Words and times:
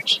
teach. 0.00 0.20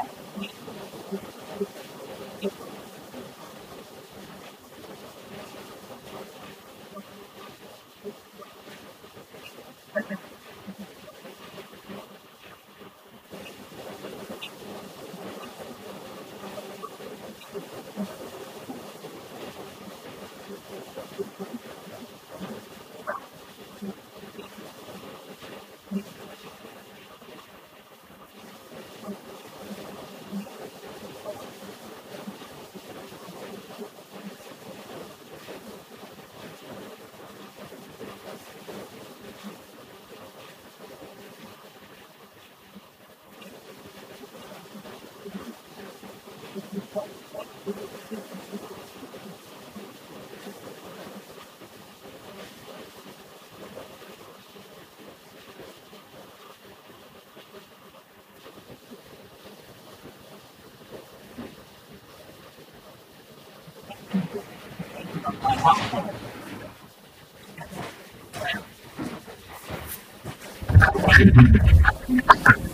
Thank 65.61 66.03
you. 71.75 71.90